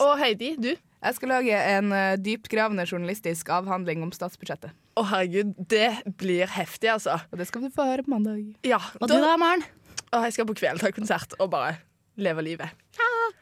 [0.00, 0.72] Og Heidi, du?
[1.02, 4.70] Jeg skal lage en uh, dyptgravende journalistisk avhandling om statsbudsjettet.
[4.94, 5.88] Å herregud, det
[6.20, 7.16] blir heftig, altså.
[7.32, 8.44] Og det skal du få høre på mandag.
[8.62, 9.64] Ja, Og du da, Maren?
[10.12, 11.78] Å, jeg skal på Kvelertak-konsert og bare
[12.20, 12.70] leve livet.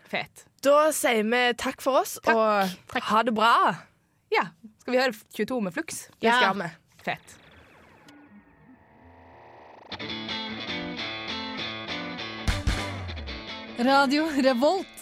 [0.08, 0.46] Fet.
[0.60, 3.52] Da sier vi takk for oss, og ha det bra.
[4.30, 4.50] Ja.
[4.82, 6.02] Skal vi høre 22 med Flux?
[6.20, 6.68] Det skal vi.
[7.06, 7.36] Fett.
[13.80, 14.99] Radio Revolt.